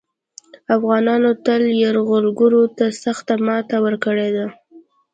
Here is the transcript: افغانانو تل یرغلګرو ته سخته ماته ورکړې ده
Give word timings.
افغانانو 0.75 1.29
تل 1.45 1.61
یرغلګرو 1.81 2.63
ته 2.77 2.85
سخته 3.03 3.33
ماته 3.45 3.75
ورکړې 3.85 4.29
ده 4.35 4.45